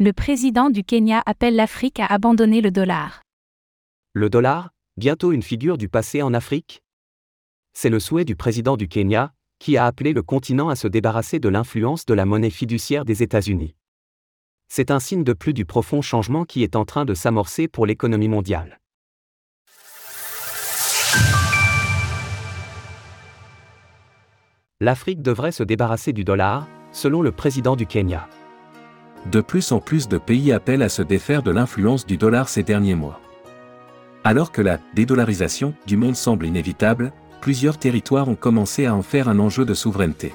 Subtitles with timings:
[0.00, 3.22] Le président du Kenya appelle l'Afrique à abandonner le dollar.
[4.12, 6.84] Le dollar, bientôt une figure du passé en Afrique?
[7.72, 11.40] C'est le souhait du président du Kenya, qui a appelé le continent à se débarrasser
[11.40, 13.74] de l'influence de la monnaie fiduciaire des États-Unis.
[14.68, 17.84] C'est un signe de plus du profond changement qui est en train de s'amorcer pour
[17.84, 18.78] l'économie mondiale.
[24.78, 28.28] L'Afrique devrait se débarrasser du dollar, selon le président du Kenya.
[29.26, 32.62] De plus en plus de pays appellent à se défaire de l'influence du dollar ces
[32.62, 33.20] derniers mois.
[34.24, 39.28] Alors que la dédollarisation du monde semble inévitable, plusieurs territoires ont commencé à en faire
[39.28, 40.32] un enjeu de souveraineté.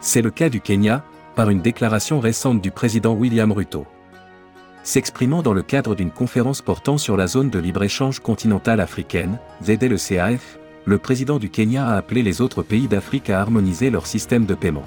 [0.00, 3.86] C'est le cas du Kenya, par une déclaration récente du président William Ruto.
[4.82, 10.58] S'exprimant dans le cadre d'une conférence portant sur la zone de libre-échange continentale africaine, ZLECAF,
[10.84, 14.54] le président du Kenya a appelé les autres pays d'Afrique à harmoniser leur système de
[14.54, 14.86] paiement.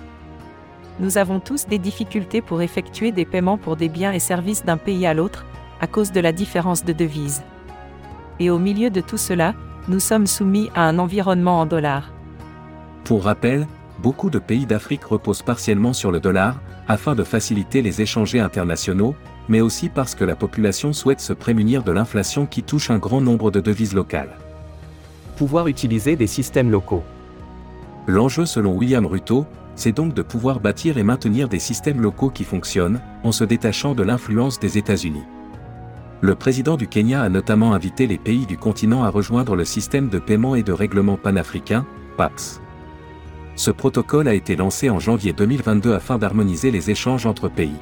[0.99, 4.77] Nous avons tous des difficultés pour effectuer des paiements pour des biens et services d'un
[4.77, 5.45] pays à l'autre,
[5.79, 7.41] à cause de la différence de devise.
[8.39, 9.53] Et au milieu de tout cela,
[9.87, 12.11] nous sommes soumis à un environnement en dollars.
[13.05, 13.65] Pour rappel,
[14.03, 19.15] beaucoup de pays d'Afrique reposent partiellement sur le dollar, afin de faciliter les échanges internationaux,
[19.47, 23.21] mais aussi parce que la population souhaite se prémunir de l'inflation qui touche un grand
[23.21, 24.35] nombre de devises locales.
[25.37, 27.03] Pouvoir utiliser des systèmes locaux.
[28.09, 32.43] L'enjeu selon William Ruto, c'est donc de pouvoir bâtir et maintenir des systèmes locaux qui
[32.43, 35.25] fonctionnent, en se détachant de l'influence des États-Unis.
[36.21, 40.09] Le président du Kenya a notamment invité les pays du continent à rejoindre le système
[40.09, 41.85] de paiement et de règlement panafricain,
[42.17, 42.61] PAPS.
[43.55, 47.77] Ce protocole a été lancé en janvier 2022 afin d'harmoniser les échanges entre pays.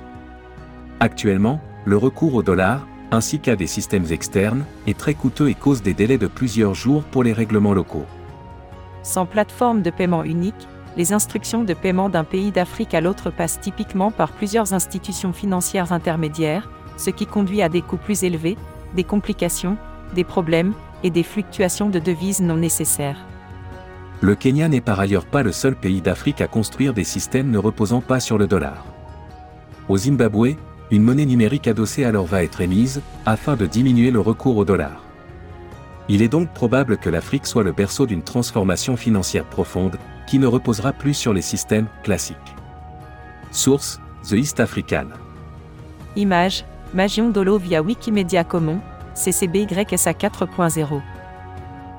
[1.00, 5.82] Actuellement, le recours au dollar, ainsi qu'à des systèmes externes, est très coûteux et cause
[5.82, 8.06] des délais de plusieurs jours pour les règlements locaux.
[9.08, 13.62] Sans plateforme de paiement unique, les instructions de paiement d'un pays d'Afrique à l'autre passent
[13.62, 18.58] typiquement par plusieurs institutions financières intermédiaires, ce qui conduit à des coûts plus élevés,
[18.96, 19.78] des complications,
[20.14, 20.74] des problèmes,
[21.06, 23.26] et des fluctuations de devises non nécessaires.
[24.20, 27.60] Le Kenya n'est par ailleurs pas le seul pays d'Afrique à construire des systèmes ne
[27.60, 28.84] reposant pas sur le dollar.
[29.88, 30.58] Au Zimbabwe,
[30.92, 35.07] une monnaie numérique adossée alors va être émise, afin de diminuer le recours au dollar.
[36.10, 40.48] Il est donc probable que l'Afrique soit le berceau d'une transformation financière profonde, qui ne
[40.48, 42.38] reposera plus sur les systèmes classiques.
[43.52, 45.08] Source The East African.
[46.16, 48.80] Image Magion Dolo via Wikimedia Commons,
[49.14, 51.02] CCBYSA 4.0.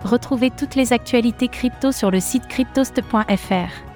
[0.04, 3.88] Retrouvez toutes les actualités crypto sur le site cryptost.fr.